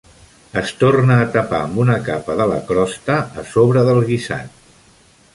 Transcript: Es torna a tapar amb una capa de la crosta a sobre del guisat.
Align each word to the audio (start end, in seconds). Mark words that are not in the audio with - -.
Es 0.59 0.69
torna 0.77 1.17
a 1.25 1.25
tapar 1.35 1.59
amb 1.65 1.77
una 1.83 1.97
capa 2.07 2.37
de 2.39 2.47
la 2.51 2.57
crosta 2.69 3.17
a 3.43 3.43
sobre 3.53 3.83
del 3.91 4.01
guisat. 4.09 4.57